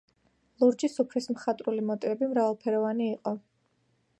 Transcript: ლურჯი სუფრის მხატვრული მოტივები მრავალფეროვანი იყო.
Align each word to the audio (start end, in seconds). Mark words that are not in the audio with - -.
ლურჯი 0.61 0.87
სუფრის 0.93 1.27
მხატვრული 1.35 1.85
მოტივები 1.91 2.31
მრავალფეროვანი 2.33 3.07
იყო. 3.13 3.35